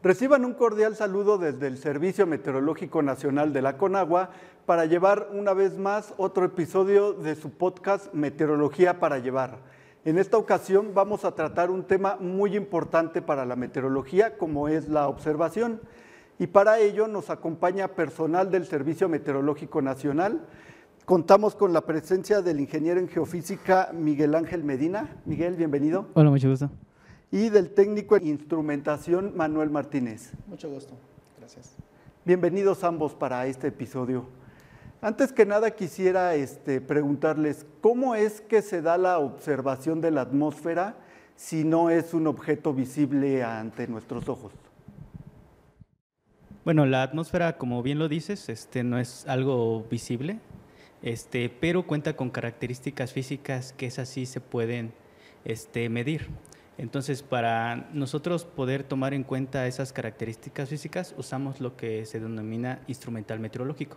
Reciban 0.00 0.44
un 0.44 0.54
cordial 0.54 0.94
saludo 0.94 1.38
desde 1.38 1.66
el 1.66 1.76
Servicio 1.76 2.24
Meteorológico 2.24 3.02
Nacional 3.02 3.52
de 3.52 3.62
la 3.62 3.76
Conagua 3.76 4.30
para 4.64 4.86
llevar 4.86 5.28
una 5.32 5.54
vez 5.54 5.76
más 5.76 6.14
otro 6.18 6.44
episodio 6.44 7.14
de 7.14 7.34
su 7.34 7.50
podcast 7.50 8.14
Meteorología 8.14 9.00
para 9.00 9.18
llevar. 9.18 9.58
En 10.04 10.16
esta 10.16 10.38
ocasión 10.38 10.92
vamos 10.94 11.24
a 11.24 11.34
tratar 11.34 11.72
un 11.72 11.82
tema 11.82 12.16
muy 12.20 12.56
importante 12.56 13.22
para 13.22 13.44
la 13.44 13.56
meteorología 13.56 14.38
como 14.38 14.68
es 14.68 14.88
la 14.88 15.08
observación. 15.08 15.80
Y 16.38 16.46
para 16.46 16.78
ello 16.78 17.08
nos 17.08 17.28
acompaña 17.28 17.88
personal 17.88 18.52
del 18.52 18.66
Servicio 18.66 19.08
Meteorológico 19.08 19.82
Nacional. 19.82 20.46
Contamos 21.06 21.56
con 21.56 21.72
la 21.72 21.80
presencia 21.80 22.40
del 22.40 22.60
ingeniero 22.60 23.00
en 23.00 23.08
geofísica 23.08 23.90
Miguel 23.92 24.36
Ángel 24.36 24.62
Medina. 24.62 25.16
Miguel, 25.24 25.56
bienvenido. 25.56 26.06
Hola, 26.14 26.30
mucho 26.30 26.48
gusto 26.48 26.70
y 27.30 27.50
del 27.50 27.70
técnico 27.70 28.16
en 28.16 28.26
instrumentación 28.26 29.36
Manuel 29.36 29.70
Martínez. 29.70 30.32
Mucho 30.46 30.70
gusto, 30.70 30.94
gracias. 31.38 31.74
Bienvenidos 32.24 32.84
ambos 32.84 33.14
para 33.14 33.46
este 33.46 33.68
episodio. 33.68 34.26
Antes 35.00 35.32
que 35.32 35.46
nada 35.46 35.70
quisiera 35.70 36.34
este, 36.34 36.80
preguntarles, 36.80 37.66
¿cómo 37.80 38.14
es 38.14 38.40
que 38.40 38.62
se 38.62 38.82
da 38.82 38.98
la 38.98 39.18
observación 39.18 40.00
de 40.00 40.10
la 40.10 40.22
atmósfera 40.22 40.96
si 41.36 41.64
no 41.64 41.90
es 41.90 42.14
un 42.14 42.26
objeto 42.26 42.74
visible 42.74 43.44
ante 43.44 43.86
nuestros 43.86 44.28
ojos? 44.28 44.52
Bueno, 46.64 46.84
la 46.84 47.02
atmósfera, 47.02 47.56
como 47.56 47.82
bien 47.82 47.98
lo 47.98 48.08
dices, 48.08 48.48
este, 48.48 48.82
no 48.82 48.98
es 48.98 49.26
algo 49.28 49.84
visible, 49.88 50.40
este, 51.02 51.48
pero 51.48 51.86
cuenta 51.86 52.16
con 52.16 52.30
características 52.30 53.12
físicas 53.12 53.72
que 53.72 53.86
esas 53.86 54.08
sí 54.08 54.26
se 54.26 54.40
pueden 54.40 54.92
este, 55.44 55.88
medir. 55.88 56.28
Entonces, 56.78 57.24
para 57.24 57.88
nosotros 57.92 58.44
poder 58.44 58.84
tomar 58.84 59.12
en 59.12 59.24
cuenta 59.24 59.66
esas 59.66 59.92
características 59.92 60.68
físicas, 60.68 61.12
usamos 61.18 61.60
lo 61.60 61.76
que 61.76 62.06
se 62.06 62.20
denomina 62.20 62.80
instrumental 62.86 63.40
meteorológico. 63.40 63.96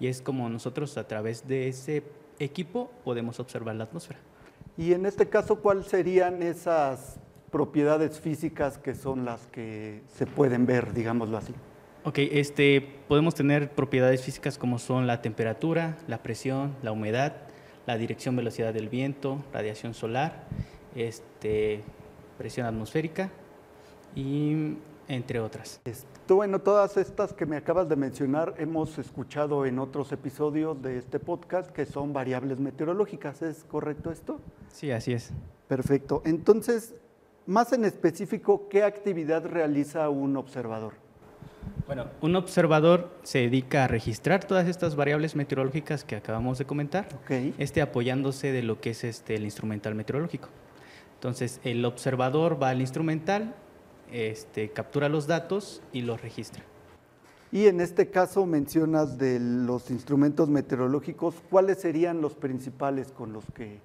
Y 0.00 0.06
es 0.06 0.22
como 0.22 0.48
nosotros 0.48 0.96
a 0.96 1.06
través 1.06 1.46
de 1.46 1.68
ese 1.68 2.02
equipo 2.38 2.90
podemos 3.04 3.38
observar 3.38 3.76
la 3.76 3.84
atmósfera. 3.84 4.18
Y 4.78 4.94
en 4.94 5.04
este 5.04 5.28
caso, 5.28 5.60
¿cuáles 5.60 5.86
serían 5.86 6.42
esas 6.42 7.20
propiedades 7.50 8.18
físicas 8.18 8.78
que 8.78 8.94
son 8.94 9.26
las 9.26 9.46
que 9.48 10.02
se 10.08 10.26
pueden 10.26 10.64
ver, 10.64 10.94
digámoslo 10.94 11.36
así? 11.36 11.52
Ok, 12.04 12.18
este, 12.18 12.80
podemos 13.08 13.34
tener 13.34 13.70
propiedades 13.70 14.22
físicas 14.22 14.56
como 14.56 14.78
son 14.78 15.06
la 15.06 15.20
temperatura, 15.20 15.98
la 16.08 16.22
presión, 16.22 16.74
la 16.82 16.92
humedad, 16.92 17.34
la 17.86 17.98
dirección, 17.98 18.34
velocidad 18.34 18.72
del 18.72 18.88
viento, 18.88 19.44
radiación 19.52 19.92
solar, 19.92 20.46
este, 20.96 21.82
presión 22.42 22.66
atmosférica 22.66 23.30
y 24.16 24.74
entre 25.06 25.38
otras. 25.38 25.80
Bueno, 26.26 26.58
todas 26.58 26.96
estas 26.96 27.32
que 27.32 27.46
me 27.46 27.56
acabas 27.56 27.88
de 27.88 27.94
mencionar 27.94 28.54
hemos 28.58 28.98
escuchado 28.98 29.64
en 29.64 29.78
otros 29.78 30.10
episodios 30.10 30.82
de 30.82 30.98
este 30.98 31.20
podcast 31.20 31.70
que 31.70 31.86
son 31.86 32.12
variables 32.12 32.58
meteorológicas, 32.58 33.42
¿es 33.42 33.62
correcto 33.62 34.10
esto? 34.10 34.40
Sí, 34.72 34.90
así 34.90 35.12
es. 35.12 35.30
Perfecto. 35.68 36.20
Entonces, 36.24 36.96
más 37.46 37.72
en 37.72 37.84
específico, 37.84 38.68
¿qué 38.68 38.82
actividad 38.82 39.46
realiza 39.46 40.08
un 40.08 40.36
observador? 40.36 40.94
Bueno, 41.86 42.06
un 42.22 42.34
observador 42.34 43.08
se 43.22 43.38
dedica 43.38 43.84
a 43.84 43.86
registrar 43.86 44.42
todas 44.44 44.66
estas 44.66 44.96
variables 44.96 45.36
meteorológicas 45.36 46.02
que 46.02 46.16
acabamos 46.16 46.58
de 46.58 46.64
comentar, 46.64 47.06
este 47.58 47.82
apoyándose 47.82 48.50
de 48.50 48.64
lo 48.64 48.80
que 48.80 48.90
es 48.90 49.04
este, 49.04 49.36
el 49.36 49.44
instrumental 49.44 49.94
meteorológico. 49.94 50.48
Entonces, 51.22 51.60
el 51.62 51.84
observador 51.84 52.60
va 52.60 52.70
al 52.70 52.80
instrumental, 52.80 53.54
este, 54.10 54.70
captura 54.70 55.08
los 55.08 55.28
datos 55.28 55.80
y 55.92 56.00
los 56.00 56.20
registra. 56.20 56.64
Y 57.52 57.68
en 57.68 57.80
este 57.80 58.10
caso 58.10 58.44
mencionas 58.44 59.18
de 59.18 59.38
los 59.38 59.92
instrumentos 59.92 60.48
meteorológicos, 60.48 61.36
¿cuáles 61.48 61.80
serían 61.80 62.20
los 62.20 62.34
principales 62.34 63.12
con 63.12 63.32
los 63.32 63.44
que 63.54 63.78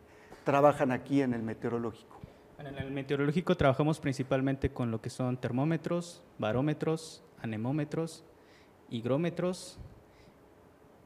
trabajan 0.45 0.91
aquí 0.91 1.21
en 1.21 1.35
el 1.35 1.43
meteorológico? 1.43 2.17
en 2.57 2.75
el 2.75 2.89
meteorológico 2.89 3.55
trabajamos 3.55 3.99
principalmente 3.99 4.71
con 4.71 4.89
lo 4.89 4.99
que 4.99 5.11
son 5.11 5.37
termómetros, 5.37 6.23
barómetros, 6.39 7.23
anemómetros, 7.43 8.23
higrómetros 8.89 9.77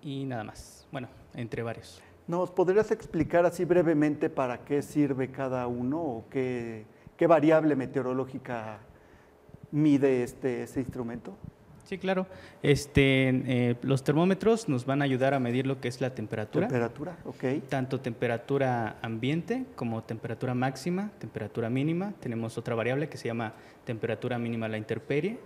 y 0.01 0.23
nada 0.23 0.45
más. 0.45 0.87
Bueno, 0.93 1.09
entre 1.33 1.61
varios. 1.61 2.01
¿Nos 2.27 2.51
podrías 2.51 2.91
explicar 2.91 3.45
así 3.45 3.65
brevemente 3.65 4.29
para 4.29 4.63
qué 4.63 4.81
sirve 4.81 5.31
cada 5.31 5.67
uno 5.67 5.99
o 5.99 6.25
qué, 6.29 6.85
variable 7.27 7.75
meteorológica 7.75 8.79
mide 9.71 10.23
este, 10.23 10.63
este 10.63 10.79
instrumento? 10.79 11.35
Sí, 11.83 11.97
claro. 11.97 12.25
Este, 12.63 13.29
eh, 13.29 13.75
los 13.81 14.03
termómetros 14.03 14.69
nos 14.69 14.85
van 14.85 15.01
a 15.01 15.05
ayudar 15.05 15.33
a 15.33 15.39
medir 15.39 15.67
lo 15.67 15.81
que 15.81 15.87
es 15.87 15.99
la 15.99 16.15
temperatura. 16.15 16.67
Temperatura, 16.67 17.17
ok. 17.25 17.67
Tanto 17.67 17.99
temperatura 17.99 18.97
ambiente 19.01 19.65
como 19.75 20.01
temperatura 20.03 20.53
máxima, 20.53 21.11
temperatura 21.19 21.69
mínima. 21.69 22.13
Tenemos 22.19 22.57
otra 22.57 22.75
variable 22.75 23.09
que 23.09 23.17
se 23.17 23.27
llama 23.27 23.53
temperatura 23.83 24.39
mínima 24.39 24.67
a 24.67 24.69
la 24.69 24.77
intemperie. 24.77 25.37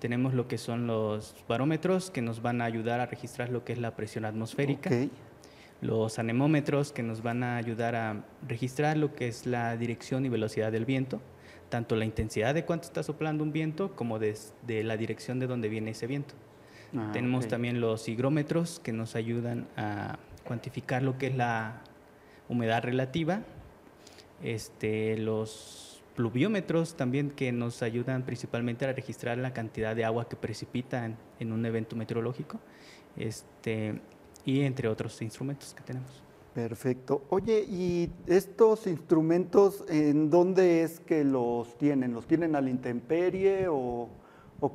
Tenemos 0.00 0.34
lo 0.34 0.48
que 0.48 0.58
son 0.58 0.86
los 0.86 1.34
barómetros 1.48 2.10
que 2.10 2.20
nos 2.20 2.42
van 2.42 2.60
a 2.60 2.64
ayudar 2.64 3.00
a 3.00 3.06
registrar 3.06 3.48
lo 3.48 3.64
que 3.64 3.72
es 3.72 3.78
la 3.78 3.96
presión 3.96 4.24
atmosférica. 4.24 4.90
Okay 4.90 5.10
los 5.80 6.18
anemómetros 6.18 6.92
que 6.92 7.02
nos 7.02 7.22
van 7.22 7.42
a 7.42 7.56
ayudar 7.56 7.94
a 7.94 8.24
registrar 8.46 8.96
lo 8.96 9.14
que 9.14 9.28
es 9.28 9.46
la 9.46 9.76
dirección 9.76 10.26
y 10.26 10.28
velocidad 10.28 10.72
del 10.72 10.84
viento, 10.84 11.20
tanto 11.68 11.96
la 11.96 12.04
intensidad 12.04 12.54
de 12.54 12.64
cuánto 12.64 12.86
está 12.86 13.02
soplando 13.02 13.42
un 13.42 13.52
viento 13.52 13.94
como 13.96 14.18
de, 14.18 14.34
la 14.66 14.96
dirección 14.96 15.38
de 15.38 15.46
donde 15.46 15.68
viene 15.68 15.92
ese 15.92 16.06
viento. 16.06 16.34
Ah, 16.96 17.10
Tenemos 17.12 17.48
también 17.48 17.80
los 17.80 18.08
higrómetros 18.08 18.80
que 18.80 18.92
nos 18.92 19.14
ayudan 19.14 19.68
a 19.76 20.18
cuantificar 20.44 21.02
lo 21.02 21.16
que 21.16 21.28
es 21.28 21.36
la 21.36 21.82
humedad 22.48 22.82
relativa, 22.82 23.42
este, 24.42 25.16
los 25.16 26.02
pluviómetros 26.16 26.96
también 26.96 27.30
que 27.30 27.52
nos 27.52 27.82
ayudan 27.82 28.24
principalmente 28.24 28.84
a 28.84 28.92
registrar 28.92 29.38
la 29.38 29.52
cantidad 29.52 29.94
de 29.94 30.04
agua 30.04 30.28
que 30.28 30.36
precipita 30.36 31.06
en, 31.06 31.16
en 31.38 31.52
un 31.52 31.64
evento 31.64 31.96
meteorológico. 31.96 32.58
Este, 33.16 34.00
y 34.44 34.62
entre 34.62 34.88
otros 34.88 35.20
instrumentos 35.22 35.74
que 35.74 35.82
tenemos. 35.82 36.22
Perfecto. 36.54 37.22
Oye, 37.28 37.64
¿y 37.68 38.10
estos 38.26 38.86
instrumentos 38.86 39.84
en 39.88 40.30
dónde 40.30 40.82
es 40.82 40.98
que 40.98 41.22
los 41.24 41.78
tienen? 41.78 42.12
¿Los 42.12 42.26
tienen 42.26 42.56
a 42.56 42.60
la 42.60 42.70
intemperie 42.70 43.68
o, 43.68 44.08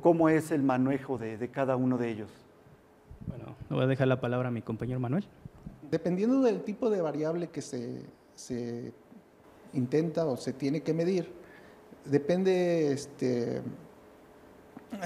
cómo 0.00 0.28
es 0.28 0.50
el 0.50 0.62
manejo 0.62 1.18
de, 1.18 1.50
cada 1.50 1.76
uno 1.76 1.98
de 1.98 2.10
ellos? 2.10 2.30
Bueno, 3.26 3.56
le 3.68 3.76
voy 3.76 3.84
a 3.84 3.88
dejar 3.88 4.08
la 4.08 4.20
palabra 4.20 4.48
a 4.48 4.50
mi 4.50 4.62
compañero 4.62 5.00
Manuel. 5.00 5.26
Dependiendo 5.90 6.40
del 6.40 6.62
tipo 6.62 6.88
de 6.88 7.02
variable 7.02 7.48
que 7.48 7.60
se, 7.60 8.02
se 8.34 8.92
intenta 9.74 10.24
o 10.24 10.36
se 10.36 10.52
tiene 10.52 10.80
que 10.80 10.94
medir, 10.94 11.30
depende, 12.06 12.92
este, 12.92 13.60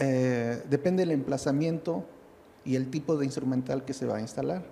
eh, 0.01 0.63
depende 0.69 1.03
el 1.03 1.11
emplazamiento 1.11 2.05
y 2.71 2.77
el 2.77 2.89
tipo 2.89 3.17
de 3.17 3.25
instrumental 3.25 3.85
que 3.85 3.93
se 3.93 4.07
va 4.07 4.19
a 4.19 4.21
instalar. 4.21 4.63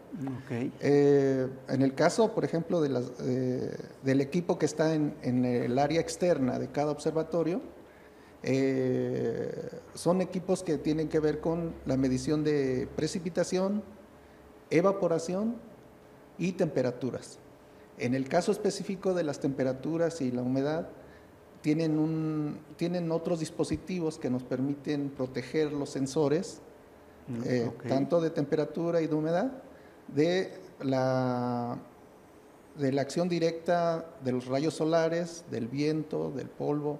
Eh, 0.80 1.48
en 1.68 1.82
el 1.82 1.96
caso, 1.96 2.32
por 2.32 2.44
ejemplo, 2.44 2.80
de 2.80 3.76
del 4.04 4.20
equipo 4.20 4.56
que 4.56 4.66
está 4.66 4.94
en, 4.94 5.44
el 5.44 5.76
área 5.80 6.00
externa 6.00 6.60
de 6.60 6.68
cada 6.68 6.92
observatorio, 6.92 7.60
eh, 8.44 9.80
son 9.94 10.20
equipos 10.20 10.62
que 10.62 10.78
tienen 10.78 11.08
que 11.08 11.18
ver 11.18 11.40
con 11.40 11.74
la 11.86 11.96
medición 11.96 12.44
de 12.44 12.88
precipitación, 12.94 13.82
evaporación 14.70 15.56
y 16.38 16.52
temperaturas. 16.52 17.40
En 17.98 18.14
el 18.14 18.28
caso 18.28 18.52
específico 18.52 19.12
de 19.12 19.24
las 19.24 19.40
temperaturas 19.40 20.20
y 20.20 20.30
la 20.30 20.42
humedad, 20.42 20.88
tienen, 21.62 21.98
un, 21.98 22.60
tienen 22.76 23.10
otros 23.10 23.40
dispositivos 23.40 24.18
que 24.18 24.30
nos 24.30 24.44
permiten 24.44 25.10
proteger 25.10 25.72
los 25.72 25.90
sensores 25.90 26.60
Mm, 27.28 27.40
eh, 27.44 27.70
tanto 27.88 28.20
de 28.20 28.30
temperatura 28.30 29.00
y 29.02 29.06
de 29.06 29.14
humedad, 29.14 29.50
de 30.08 30.52
la, 30.80 31.76
de 32.78 32.92
la 32.92 33.02
acción 33.02 33.28
directa 33.28 34.06
de 34.25 34.32
los 34.32 34.46
rayos 34.46 34.75
solares, 34.75 35.44
del 35.50 35.69
viento, 35.69 36.30
del 36.30 36.48
polvo 36.48 36.98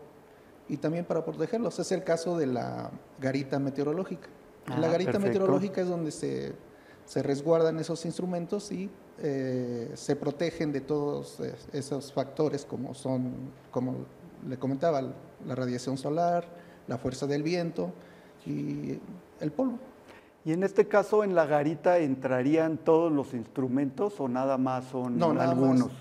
y 0.69 0.77
también 0.77 1.07
para 1.07 1.25
protegerlos. 1.25 1.79
Es 1.79 1.93
el 1.93 2.05
caso 2.05 2.37
de 2.37 2.47
la 2.47 2.91
garita 3.21 3.59
meteorológica. 3.59 4.29
En 4.67 4.83
la 4.83 4.89
Ah, 4.89 4.91
garita 4.93 5.13
perfecto. 5.13 5.27
meteorológica 5.41 5.81
es 5.81 5.89
donde 5.89 6.11
se, 6.11 6.53
se 7.07 7.23
resguardan 7.23 7.79
esos 7.79 8.05
instrumentos 8.05 8.71
y 8.71 8.91
eh, 9.21 9.91
se 9.95 10.15
protegen 10.15 10.73
de 10.73 10.83
todos 10.83 11.39
esos 11.73 12.13
factores 12.13 12.67
como 12.67 12.93
son, 12.95 13.33
como 13.71 13.95
le 14.47 14.59
comentaba, 14.59 15.01
la 15.01 15.55
radiación 15.55 15.97
solar, 15.97 16.45
la 16.87 16.99
fuerza 16.99 17.27
del 17.27 17.43
viento 17.43 17.93
y 18.45 18.99
el 19.41 19.53
polvo. 19.53 19.79
Y 20.45 20.53
en 20.53 20.63
este 20.63 20.87
caso, 20.89 21.25
en 21.25 21.35
la 21.35 21.47
garita 21.47 21.99
entrarían 21.99 22.79
todos 22.79 23.13
los 23.13 23.35
instrumentos 23.35 24.19
o 24.21 24.29
nada 24.29 24.57
más 24.57 24.85
son 24.87 25.19
No, 25.19 25.33
nada 25.35 25.51
algunos. 25.51 25.89
más, 25.89 25.93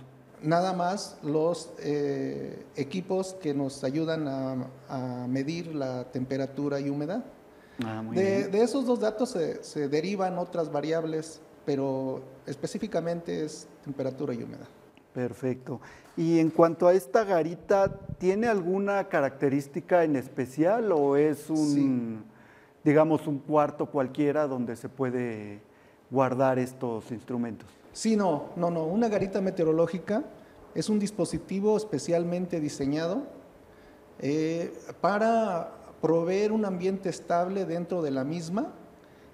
nada 0.41 0.73
más 0.73 1.17
los 1.23 1.71
eh, 1.79 2.65
equipos 2.75 3.33
que 3.41 3.53
nos 3.53 3.83
ayudan 3.83 4.27
a, 4.27 4.67
a 4.89 5.27
medir 5.27 5.75
la 5.75 6.05
temperatura 6.05 6.79
y 6.79 6.89
humedad. 6.89 7.23
Ah, 7.85 8.01
muy 8.01 8.15
De, 8.15 8.37
bien. 8.37 8.51
de 8.51 8.61
esos 8.61 8.85
dos 8.85 8.99
datos 8.99 9.31
se, 9.31 9.63
se 9.63 9.89
derivan 9.89 10.37
otras 10.37 10.71
variables, 10.71 11.41
pero 11.65 12.21
específicamente 12.45 13.43
es 13.43 13.67
temperatura 13.83 14.33
y 14.33 14.43
humedad. 14.43 14.67
Perfecto. 15.13 15.81
Y 16.15 16.39
en 16.39 16.51
cuanto 16.51 16.87
a 16.87 16.93
esta 16.93 17.23
garita, 17.23 17.99
¿tiene 18.17 18.47
alguna 18.47 19.09
característica 19.09 20.03
en 20.03 20.15
especial 20.15 20.91
o 20.91 21.17
es 21.17 21.49
un, 21.49 22.23
digamos, 22.87 23.27
un 23.27 23.39
cuarto 23.39 23.87
cualquiera 23.87 24.47
donde 24.47 24.77
se 24.77 24.87
puede 24.87 25.59
guardar 26.09 26.57
estos 26.57 27.11
instrumentos? 27.11 27.67
Sí, 27.91 28.15
no, 28.15 28.45
no, 28.55 28.71
no. 28.71 28.85
Una 28.85 29.09
garita 29.09 29.41
meteorológica 29.41 30.23
es 30.73 30.87
un 30.87 30.97
dispositivo 30.97 31.75
especialmente 31.75 32.61
diseñado 32.61 33.23
eh, 34.19 34.73
para 35.01 35.69
proveer 36.01 36.53
un 36.53 36.63
ambiente 36.63 37.09
estable 37.09 37.65
dentro 37.65 38.01
de 38.01 38.11
la 38.11 38.23
misma 38.23 38.71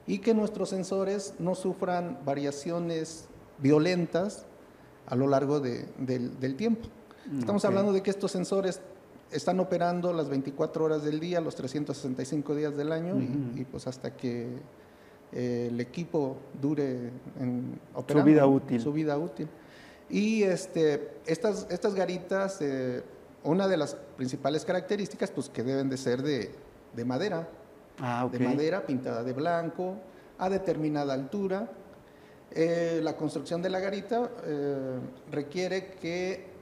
y 0.07 0.17
que 0.17 0.33
nuestros 0.33 0.69
sensores 0.69 1.35
no 1.37 1.53
sufran 1.53 2.17
variaciones 2.25 3.27
violentas 3.59 4.47
a 5.05 5.15
lo 5.15 5.27
largo 5.27 5.59
de- 5.59 5.85
del, 5.99 6.39
del 6.39 6.55
tiempo. 6.55 6.87
Estamos 7.37 7.63
ok. 7.63 7.69
hablando 7.69 7.93
de 7.93 8.01
que 8.01 8.09
estos 8.09 8.31
sensores 8.31 8.81
están 9.33 9.59
operando 9.59 10.13
las 10.13 10.29
24 10.29 10.85
horas 10.85 11.03
del 11.03 11.19
día, 11.19 11.41
los 11.41 11.55
365 11.55 12.55
días 12.55 12.75
del 12.77 12.91
año 12.91 13.19
y- 13.19 13.61
y, 13.61 13.65
pues 13.65 13.87
hasta 13.87 14.15
que 14.15 14.47
eh, 15.31 15.67
el 15.71 15.79
equipo 15.79 16.37
dure 16.61 17.09
en, 17.39 17.79
operando, 17.95 18.25
vida 18.25 18.45
útil. 18.45 18.79
Su 18.81 18.93
vida 18.93 19.17
útil. 19.17 19.47
Y 20.09 20.43
este, 20.43 21.15
estas, 21.25 21.65
estas 21.71 21.95
garitas, 21.95 22.59
eh, 22.61 23.01
una 23.43 23.67
de 23.67 23.77
las 23.77 23.95
principales 24.15 24.63
características, 24.63 25.31
pues 25.31 25.49
que 25.49 25.63
deben 25.63 25.89
de 25.89 25.97
ser 25.97 26.21
de, 26.21 26.51
de 26.95 27.05
madera, 27.05 27.47
Ah, 27.99 28.27
de 28.31 28.37
madera 28.39 28.85
pintada 28.85 29.23
de 29.23 29.33
blanco, 29.33 29.95
a 30.37 30.49
determinada 30.49 31.13
altura. 31.13 31.69
Eh, 32.51 32.99
la 33.03 33.15
construcción 33.17 33.61
de 33.63 33.69
la 33.69 33.79
garita 33.79 34.29
requiere 35.31 35.93
que 36.01 36.52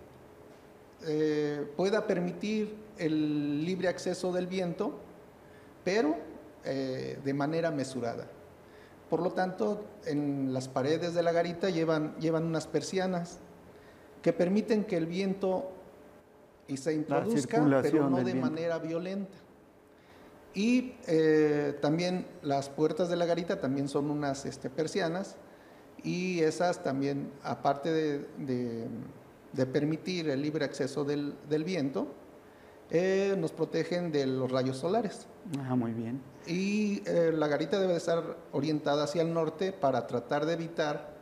eh, 1.05 1.65
pueda 1.75 2.05
permitir 2.07 2.75
el 2.97 3.65
libre 3.65 3.87
acceso 3.87 4.31
del 4.31 4.47
viento, 4.47 4.99
pero 5.83 6.15
eh, 6.63 7.19
de 7.23 7.33
manera 7.33 7.71
mesurada. 7.71 8.27
Por 9.09 9.21
lo 9.21 9.31
tanto, 9.31 9.83
en 10.05 10.53
las 10.53 10.67
paredes 10.69 11.13
de 11.13 11.23
la 11.23 11.31
garita 11.31 11.69
llevan, 11.69 12.15
llevan 12.19 12.45
unas 12.45 12.67
persianas 12.67 13.39
que 14.21 14.31
permiten 14.33 14.83
que 14.85 14.95
el 14.97 15.05
viento 15.05 15.71
y 16.67 16.77
se 16.77 16.93
introduzca, 16.93 17.57
pero 17.81 18.09
no 18.09 18.17
de 18.17 18.23
manera 18.41 18.79
violenta. 18.79 19.37
Y 20.53 20.93
eh, 21.07 21.77
también 21.81 22.25
las 22.41 22.69
puertas 22.69 23.09
de 23.09 23.15
la 23.15 23.25
garita 23.25 23.59
también 23.59 23.87
son 23.89 24.09
unas 24.11 24.45
este, 24.45 24.69
persianas 24.69 25.35
y 26.03 26.39
esas 26.41 26.83
también, 26.83 27.31
aparte 27.43 27.91
de, 27.91 28.19
de- 28.37 28.87
de 29.53 29.65
permitir 29.65 30.29
el 30.29 30.41
libre 30.41 30.65
acceso 30.65 31.03
del, 31.03 31.35
del 31.49 31.63
viento, 31.63 32.07
eh, 32.89 33.35
nos 33.37 33.53
protegen 33.53 34.11
de 34.11 34.25
los 34.25 34.51
rayos 34.51 34.77
solares. 34.77 35.27
Ah, 35.59 35.75
muy 35.75 35.93
bien. 35.93 36.21
Y 36.45 37.01
eh, 37.05 37.31
la 37.33 37.47
garita 37.47 37.79
debe 37.79 37.93
de 37.93 37.97
estar 37.97 38.37
orientada 38.51 39.05
hacia 39.05 39.21
el 39.21 39.33
norte 39.33 39.71
para 39.71 40.07
tratar 40.07 40.45
de 40.45 40.53
evitar, 40.53 41.13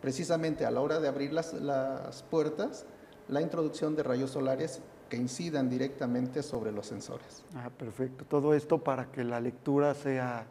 precisamente 0.00 0.66
a 0.66 0.70
la 0.70 0.80
hora 0.80 0.98
de 0.98 1.06
abrir 1.06 1.32
las, 1.32 1.54
las 1.54 2.24
puertas, 2.24 2.84
la 3.28 3.40
introducción 3.40 3.94
de 3.94 4.02
rayos 4.02 4.32
solares 4.32 4.80
que 5.08 5.16
incidan 5.16 5.70
directamente 5.70 6.42
sobre 6.42 6.72
los 6.72 6.86
sensores. 6.86 7.44
Ah, 7.54 7.70
perfecto. 7.70 8.24
Todo 8.24 8.52
esto 8.52 8.82
para 8.82 9.12
que 9.12 9.22
la 9.22 9.40
lectura 9.40 9.94
sea 9.94 10.46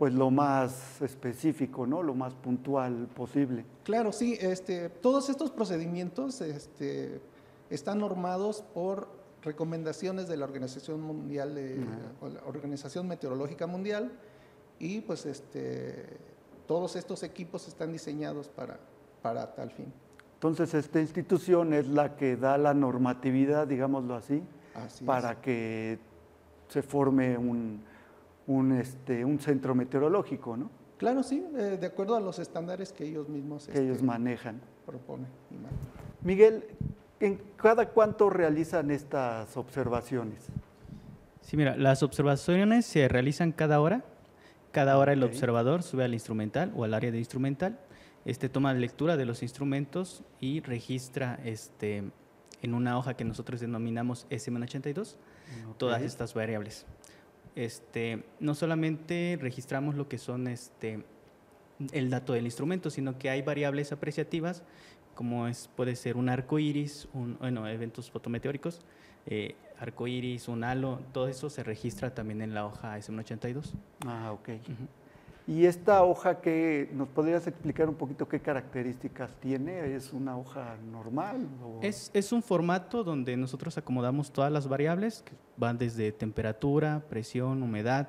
pues 0.00 0.14
lo 0.14 0.30
más 0.30 1.02
específico, 1.02 1.86
¿no? 1.86 2.02
Lo 2.02 2.14
más 2.14 2.32
puntual 2.32 3.06
posible. 3.14 3.66
Claro, 3.84 4.12
sí, 4.12 4.34
este, 4.40 4.88
todos 4.88 5.28
estos 5.28 5.50
procedimientos 5.50 6.40
este, 6.40 7.20
están 7.68 7.98
normados 7.98 8.62
por 8.72 9.08
recomendaciones 9.42 10.26
de 10.26 10.38
la 10.38 10.46
Organización 10.46 11.02
Mundial 11.02 11.54
de, 11.54 11.84
la 12.22 12.40
Organización 12.46 13.08
Meteorológica 13.08 13.66
Mundial 13.66 14.10
y 14.78 15.02
pues 15.02 15.26
este, 15.26 16.06
todos 16.66 16.96
estos 16.96 17.22
equipos 17.22 17.68
están 17.68 17.92
diseñados 17.92 18.48
para, 18.48 18.80
para 19.20 19.54
tal 19.54 19.70
fin. 19.70 19.92
Entonces, 20.32 20.72
esta 20.72 20.98
institución 20.98 21.74
es 21.74 21.86
la 21.88 22.16
que 22.16 22.38
da 22.38 22.56
la 22.56 22.72
normatividad, 22.72 23.66
digámoslo 23.66 24.14
así, 24.14 24.42
Así 24.74 25.04
es. 25.04 25.06
para 25.06 25.42
que 25.42 25.98
se 26.68 26.80
forme 26.80 27.36
un, 27.36 27.82
un, 28.50 28.72
este, 28.72 29.24
un 29.24 29.38
centro 29.38 29.74
meteorológico, 29.76 30.56
¿no? 30.56 30.70
Claro, 30.98 31.22
sí, 31.22 31.44
eh, 31.56 31.78
de 31.80 31.86
acuerdo 31.86 32.16
a 32.16 32.20
los 32.20 32.38
estándares 32.40 32.92
que 32.92 33.04
ellos 33.04 33.28
mismos 33.28 33.68
Que 33.68 33.78
ellos 33.78 33.96
este, 33.96 34.06
manejan. 34.06 34.60
proponen. 34.84 35.28
Miguel, 36.22 36.64
¿en 37.20 37.40
cada 37.56 37.88
cuánto 37.90 38.28
realizan 38.28 38.90
estas 38.90 39.56
observaciones? 39.56 40.48
Sí, 41.40 41.56
mira, 41.56 41.76
las 41.76 42.02
observaciones 42.02 42.86
se 42.86 43.08
realizan 43.08 43.52
cada 43.52 43.80
hora. 43.80 44.04
Cada 44.72 44.98
hora 44.98 45.12
el 45.12 45.22
observador 45.22 45.82
sube 45.82 46.04
al 46.04 46.12
instrumental 46.12 46.72
o 46.76 46.84
al 46.84 46.94
área 46.94 47.10
de 47.10 47.18
instrumental, 47.18 47.78
este 48.24 48.48
toma 48.48 48.74
lectura 48.74 49.16
de 49.16 49.24
los 49.24 49.42
instrumentos 49.42 50.22
y 50.38 50.60
registra 50.60 51.40
este, 51.44 52.04
en 52.62 52.74
una 52.74 52.98
hoja 52.98 53.14
que 53.14 53.24
nosotros 53.24 53.60
denominamos 53.60 54.28
SM82 54.28 55.16
todas 55.78 56.02
estas 56.02 56.34
variables. 56.34 56.86
Este, 57.56 58.22
no 58.38 58.54
solamente 58.54 59.38
registramos 59.40 59.94
lo 59.94 60.08
que 60.08 60.18
son 60.18 60.46
este, 60.46 61.04
el 61.92 62.10
dato 62.10 62.32
del 62.32 62.44
instrumento, 62.44 62.90
sino 62.90 63.18
que 63.18 63.30
hay 63.30 63.42
variables 63.42 63.92
apreciativas, 63.92 64.62
como 65.14 65.48
es, 65.48 65.68
puede 65.76 65.96
ser 65.96 66.16
un 66.16 66.28
arco 66.28 66.58
iris, 66.58 67.08
un, 67.12 67.36
bueno, 67.38 67.66
eventos 67.68 68.10
fotometeóricos, 68.10 68.80
eh, 69.26 69.54
arco 69.78 70.06
iris, 70.06 70.48
un 70.48 70.64
halo, 70.64 71.00
todo 71.12 71.28
eso 71.28 71.50
se 71.50 71.62
registra 71.62 72.14
también 72.14 72.42
en 72.42 72.54
la 72.54 72.66
hoja 72.66 72.98
SM82. 72.98 73.72
Ah, 74.06 74.32
ok. 74.32 74.48
¿Y 75.50 75.66
esta 75.66 76.04
hoja 76.04 76.40
que 76.40 76.88
nos 76.92 77.08
podrías 77.08 77.44
explicar 77.48 77.88
un 77.88 77.96
poquito 77.96 78.28
qué 78.28 78.38
características 78.38 79.34
tiene? 79.40 79.96
¿Es 79.96 80.12
una 80.12 80.38
hoja 80.38 80.76
normal? 80.92 81.48
o- 81.64 81.80
Es, 81.82 82.08
es 82.14 82.30
un 82.30 82.40
formato 82.40 83.02
donde 83.02 83.36
nosotros 83.36 83.76
acomodamos 83.76 84.30
todas 84.30 84.52
las 84.52 84.68
variables 84.68 85.22
que 85.22 85.32
van 85.56 85.76
desde 85.76 86.12
temperatura, 86.12 87.02
presión, 87.10 87.64
humedad, 87.64 88.08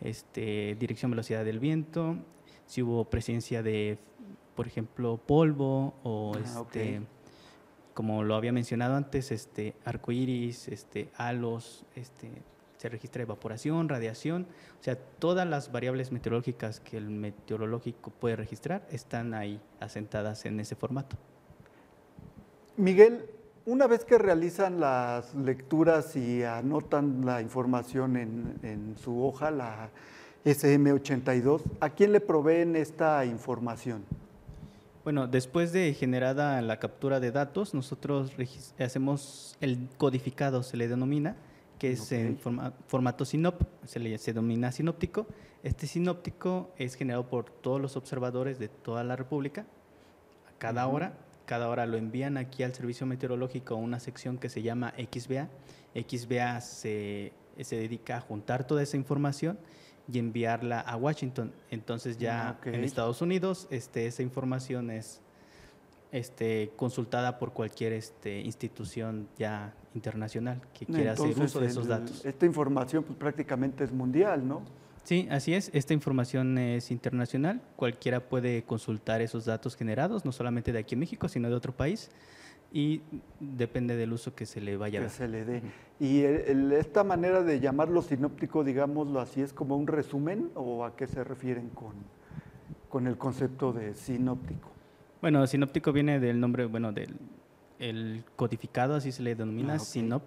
este, 0.00 0.76
dirección, 0.78 1.10
velocidad 1.10 1.44
del 1.44 1.58
viento, 1.58 2.16
si 2.66 2.80
hubo 2.82 3.04
presencia 3.10 3.60
de, 3.64 3.98
por 4.54 4.68
ejemplo, 4.68 5.16
polvo 5.16 5.94
o 6.04 6.32
Ah, 6.36 6.38
este, 6.44 7.00
como 7.92 8.22
lo 8.22 8.36
había 8.36 8.52
mencionado 8.52 8.94
antes, 8.94 9.32
este, 9.32 9.74
arcoíris, 9.84 10.68
este, 10.68 11.10
halos, 11.16 11.84
este, 11.96 12.30
se 12.78 12.88
registra 12.88 13.22
evaporación, 13.22 13.88
radiación, 13.88 14.46
o 14.80 14.82
sea, 14.82 14.96
todas 14.96 15.46
las 15.46 15.70
variables 15.70 16.12
meteorológicas 16.12 16.80
que 16.80 16.96
el 16.96 17.10
meteorológico 17.10 18.10
puede 18.10 18.36
registrar 18.36 18.86
están 18.90 19.34
ahí 19.34 19.60
asentadas 19.80 20.46
en 20.46 20.60
ese 20.60 20.76
formato. 20.76 21.16
Miguel, 22.76 23.26
una 23.66 23.86
vez 23.86 24.04
que 24.04 24.16
realizan 24.16 24.80
las 24.80 25.34
lecturas 25.34 26.16
y 26.16 26.44
anotan 26.44 27.26
la 27.26 27.42
información 27.42 28.16
en, 28.16 28.58
en 28.62 28.96
su 28.96 29.22
hoja, 29.24 29.50
la 29.50 29.90
SM82, 30.44 31.62
¿a 31.80 31.90
quién 31.90 32.12
le 32.12 32.20
proveen 32.20 32.76
esta 32.76 33.24
información? 33.24 34.04
Bueno, 35.02 35.26
después 35.26 35.72
de 35.72 35.94
generada 35.94 36.60
la 36.62 36.78
captura 36.78 37.18
de 37.18 37.32
datos, 37.32 37.74
nosotros 37.74 38.32
hacemos 38.78 39.56
el 39.60 39.88
codificado, 39.96 40.62
se 40.62 40.76
le 40.76 40.86
denomina, 40.86 41.34
que 41.78 41.92
es 41.92 42.10
en 42.12 42.38
forma- 42.38 42.72
formato 42.86 43.24
SINOP, 43.24 43.62
se 43.84 43.98
le 44.00 44.16
se 44.18 44.32
denomina 44.32 44.72
sinóptico. 44.72 45.26
Este 45.62 45.86
sinóptico 45.86 46.72
es 46.76 46.94
generado 46.94 47.28
por 47.28 47.50
todos 47.50 47.80
los 47.80 47.96
observadores 47.96 48.58
de 48.58 48.68
toda 48.68 49.04
la 49.04 49.16
República 49.16 49.66
a 50.48 50.58
cada 50.58 50.86
hora 50.88 51.18
cada 51.46 51.70
hora 51.70 51.86
lo 51.86 51.96
envían 51.96 52.36
aquí 52.36 52.62
al 52.62 52.74
servicio 52.74 53.06
meteorológico 53.06 53.72
a 53.72 53.78
una 53.78 54.00
sección 54.00 54.36
que 54.36 54.50
se 54.50 54.60
llama 54.60 54.92
XBA. 54.98 55.48
XBA 55.94 56.60
se, 56.60 57.32
se 57.58 57.76
dedica 57.76 58.18
a 58.18 58.20
juntar 58.20 58.66
toda 58.66 58.82
esa 58.82 58.98
información 58.98 59.58
y 60.12 60.18
enviarla 60.18 60.78
a 60.80 60.94
Washington. 60.98 61.54
Entonces 61.70 62.18
ya 62.18 62.50
Ah, 62.50 62.58
en 62.66 62.84
Estados 62.84 63.22
Unidos 63.22 63.66
este, 63.70 64.06
esa 64.06 64.22
información 64.22 64.90
es 64.90 65.22
este, 66.12 66.70
consultada 66.76 67.38
por 67.38 67.52
cualquier 67.52 67.92
este, 67.92 68.40
institución 68.40 69.28
ya 69.38 69.74
internacional 69.94 70.60
que 70.72 70.86
quiera 70.86 71.12
hacer 71.12 71.38
uso 71.38 71.60
de 71.60 71.66
esos 71.66 71.86
datos. 71.86 72.24
Esta 72.24 72.46
información 72.46 73.04
pues, 73.04 73.18
prácticamente 73.18 73.84
es 73.84 73.92
mundial, 73.92 74.46
¿no? 74.46 74.62
Sí, 75.04 75.26
así 75.30 75.54
es. 75.54 75.70
Esta 75.72 75.94
información 75.94 76.58
es 76.58 76.90
internacional. 76.90 77.60
Cualquiera 77.76 78.20
puede 78.28 78.62
consultar 78.64 79.22
esos 79.22 79.44
datos 79.46 79.74
generados, 79.76 80.24
no 80.24 80.32
solamente 80.32 80.70
de 80.72 80.78
aquí 80.80 80.94
en 80.94 81.00
México, 81.00 81.28
sino 81.28 81.48
de 81.48 81.54
otro 81.54 81.72
país. 81.74 82.10
Y 82.70 83.00
depende 83.40 83.96
del 83.96 84.12
uso 84.12 84.34
que 84.34 84.44
se 84.44 84.60
le 84.60 84.76
vaya 84.76 84.98
a 84.98 85.02
que 85.02 85.06
dar. 85.08 85.16
se 85.16 85.28
le 85.28 85.44
dé. 85.46 85.62
Y 85.98 86.20
el- 86.20 86.40
el- 86.48 86.72
esta 86.72 87.04
manera 87.04 87.42
de 87.42 87.58
llamarlo 87.60 88.02
sinóptico, 88.02 88.64
digámoslo 88.64 89.20
así, 89.20 89.40
es 89.40 89.54
como 89.54 89.76
un 89.76 89.86
resumen 89.86 90.50
o 90.54 90.84
a 90.84 90.94
qué 90.94 91.06
se 91.06 91.24
refieren 91.24 91.70
con, 91.70 91.94
con 92.90 93.06
el 93.06 93.16
concepto 93.16 93.72
de 93.72 93.94
sinóptico. 93.94 94.68
Bueno, 95.20 95.46
sinóptico 95.46 95.92
viene 95.92 96.20
del 96.20 96.40
nombre, 96.40 96.66
bueno, 96.66 96.92
del 96.92 97.16
el 97.78 98.24
codificado, 98.36 98.96
así 98.96 99.12
se 99.12 99.22
le 99.22 99.34
denomina, 99.34 99.74
Ah, 99.74 99.78
sinop. 99.78 100.22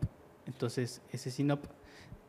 Entonces, 0.47 1.01
ese 1.11 1.31
sinop 1.31 1.65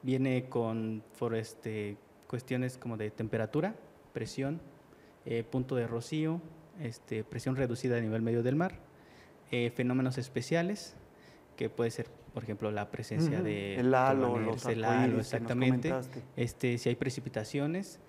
viene 0.02 0.48
con 0.48 1.02
por 1.18 1.34
este, 1.34 1.96
cuestiones 2.26 2.76
como 2.76 2.96
de 2.96 3.10
temperatura, 3.10 3.74
presión, 4.12 4.60
eh, 5.24 5.44
punto 5.44 5.76
de 5.76 5.86
rocío, 5.86 6.40
este, 6.80 7.24
presión 7.24 7.56
reducida 7.56 7.96
a 7.96 8.00
nivel 8.00 8.22
medio 8.22 8.42
del 8.42 8.56
mar, 8.56 8.74
eh, 9.50 9.70
fenómenos 9.74 10.18
especiales, 10.18 10.96
que 11.56 11.68
puede 11.70 11.90
ser, 11.90 12.08
por 12.34 12.42
ejemplo, 12.42 12.70
la 12.70 12.90
presencia 12.90 13.42
de 13.42 13.76
el 13.76 13.94
halo, 13.94 14.38
los 14.38 14.64
el 14.66 14.84
halo, 14.84 15.20
exactamente. 15.20 15.92
Este, 16.36 16.78
si 16.78 16.88
hay 16.88 16.96
precipitaciones, 16.96 18.00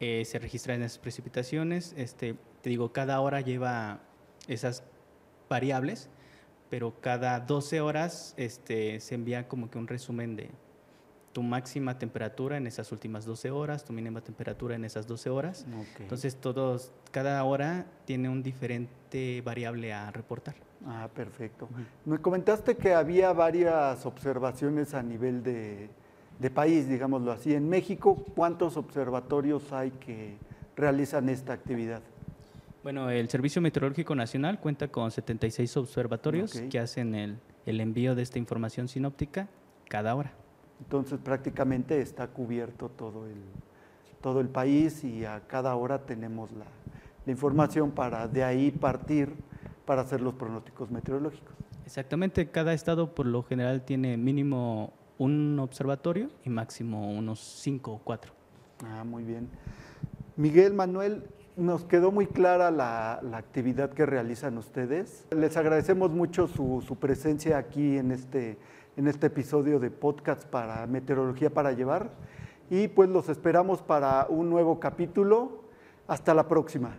eh, 0.00 0.24
se 0.24 0.38
registran 0.38 0.82
esas 0.82 0.98
precipitaciones. 0.98 1.94
Este, 1.96 2.36
te 2.64 2.70
digo, 2.70 2.92
cada 2.92 3.20
hora 3.20 3.42
lleva 3.42 4.00
esas 4.48 4.84
variables, 5.50 6.08
pero 6.70 6.98
cada 6.98 7.38
12 7.40 7.82
horas 7.82 8.32
este, 8.38 9.00
se 9.00 9.16
envía 9.16 9.48
como 9.48 9.68
que 9.68 9.76
un 9.76 9.86
resumen 9.86 10.34
de 10.34 10.48
tu 11.34 11.42
máxima 11.42 11.98
temperatura 11.98 12.56
en 12.56 12.66
esas 12.66 12.90
últimas 12.90 13.26
12 13.26 13.50
horas, 13.50 13.84
tu 13.84 13.92
mínima 13.92 14.22
temperatura 14.22 14.76
en 14.76 14.86
esas 14.86 15.06
12 15.06 15.28
horas. 15.28 15.66
Entonces, 15.98 16.36
todos, 16.36 16.90
cada 17.10 17.44
hora 17.44 17.84
tiene 18.06 18.30
un 18.30 18.42
diferente 18.42 19.42
variable 19.44 19.92
a 19.92 20.10
reportar. 20.10 20.54
Ah, 20.86 21.10
perfecto. 21.14 21.68
Me 22.06 22.16
comentaste 22.16 22.78
que 22.78 22.94
había 22.94 23.34
varias 23.34 24.06
observaciones 24.06 24.94
a 24.94 25.02
nivel 25.02 25.42
de, 25.42 25.90
de 26.38 26.50
país, 26.50 26.88
digámoslo 26.88 27.30
así. 27.30 27.54
En 27.54 27.68
México, 27.68 28.24
¿cuántos 28.34 28.78
observatorios 28.78 29.70
hay 29.70 29.90
que 29.90 30.38
realizan 30.76 31.28
esta 31.28 31.52
actividad? 31.52 32.00
Bueno, 32.84 33.08
el 33.08 33.30
Servicio 33.30 33.62
Meteorológico 33.62 34.14
Nacional 34.14 34.60
cuenta 34.60 34.88
con 34.88 35.10
76 35.10 35.74
observatorios 35.78 36.52
que 36.68 36.78
hacen 36.78 37.14
el, 37.14 37.38
el 37.64 37.80
envío 37.80 38.14
de 38.14 38.20
esta 38.20 38.38
información 38.38 38.88
sinóptica 38.88 39.48
cada 39.88 40.14
hora. 40.14 40.34
Entonces 40.80 41.18
prácticamente 41.18 42.02
está 42.02 42.26
cubierto 42.26 42.90
todo 42.90 43.26
el, 43.26 43.38
todo 44.20 44.42
el 44.42 44.50
país 44.50 45.02
y 45.02 45.24
a 45.24 45.40
cada 45.46 45.74
hora 45.76 46.04
tenemos 46.04 46.52
la, 46.52 46.66
la 47.24 47.32
información 47.32 47.90
para 47.90 48.28
de 48.28 48.44
ahí 48.44 48.70
partir 48.70 49.32
para 49.86 50.02
hacer 50.02 50.20
los 50.20 50.34
pronósticos 50.34 50.90
meteorológicos. 50.90 51.54
Exactamente, 51.86 52.50
cada 52.50 52.74
estado 52.74 53.14
por 53.14 53.24
lo 53.24 53.44
general 53.44 53.80
tiene 53.86 54.18
mínimo 54.18 54.92
un 55.16 55.58
observatorio 55.58 56.28
y 56.44 56.50
máximo 56.50 57.10
unos 57.10 57.40
cinco 57.40 57.92
o 57.92 57.98
cuatro. 58.04 58.34
Ah, 58.84 59.04
muy 59.04 59.24
bien. 59.24 59.48
Miguel, 60.36 60.74
Manuel, 60.74 61.24
nos 61.56 61.84
quedó 61.84 62.10
muy 62.10 62.26
clara 62.26 62.70
la, 62.70 63.20
actividad 63.32 63.90
que 63.90 64.06
realizan 64.06 64.58
ustedes. 64.58 65.26
Les 65.30 65.56
agradecemos 65.56 66.10
mucho 66.10 66.48
su, 66.48 66.82
su 66.86 66.96
presencia 66.96 67.58
aquí 67.58 67.96
en 67.96 68.10
este, 68.10 68.58
en 68.96 69.06
este 69.06 69.28
episodio 69.28 69.78
de 69.78 69.90
podcast 69.90 70.44
para 70.44 70.86
Meteorología 70.86 71.50
para 71.50 71.72
Llevar 71.72 72.10
y 72.70 72.88
pues 72.88 73.08
los 73.08 73.28
esperamos 73.28 73.82
para 73.82 74.26
un 74.28 74.50
nuevo 74.50 74.80
capítulo. 74.80 75.64
Hasta 76.06 76.34
la 76.34 76.48
próxima. 76.48 76.96